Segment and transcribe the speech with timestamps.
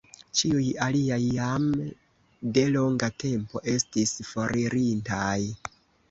[0.37, 1.67] Ĉiuj aliaj jam
[2.55, 5.37] de longa tempo estis foririntaj.